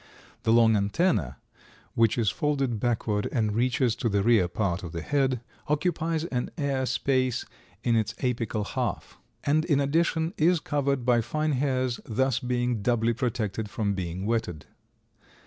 [0.41, 1.37] The long antenna
[1.93, 6.49] which is folded backward and reaches to the rear part of the head, occupies an
[6.57, 7.45] air space
[7.83, 13.13] in its apical half, and in addition is covered by fine hairs, thus being doubly
[13.13, 14.65] protected from being wetted.